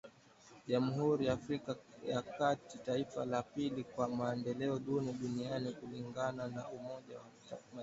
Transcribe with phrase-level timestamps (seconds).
[0.69, 1.75] Jamhuri ya Afrika
[2.07, 7.77] ya kati taifa la pili kwa maendeleo duni duniani kulingana na umoja wa mataifa